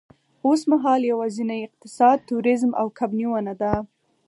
اوسمهال 0.47 1.01
یوازېنی 1.11 1.59
اقتصاد 1.67 2.17
تورېزم 2.29 2.71
او 2.81 2.87
کب 2.97 3.11
نیونه 3.19 3.53
ده. 3.61 3.73